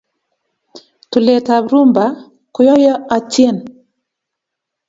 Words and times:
tulet 1.11 1.47
ap 1.57 1.65
rumba 1.71 2.05
koyoyo 2.53 2.93
atien 3.15 3.57